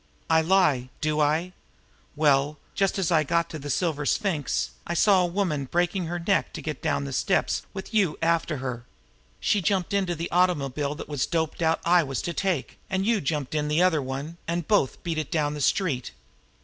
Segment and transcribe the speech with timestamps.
[0.31, 1.53] I lie, do I?
[2.15, 6.17] Well, just as I got to the Silver Sphinx, I saw a woman breaking her
[6.17, 8.83] neck to get down the steps with you after her.
[9.39, 13.21] She jumped into the automobile it was doped out I was to take, and you
[13.21, 16.09] jumped into the other one, and both beat it down the street.